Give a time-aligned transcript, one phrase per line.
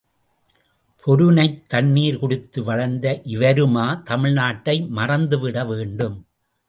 [1.03, 3.21] பொருநைத் தண்ணீர் குடித்து வளர்ந்த
[3.25, 6.17] இவருமா தமிழ் நாட்டை மறந்துவிட வேண்டும்?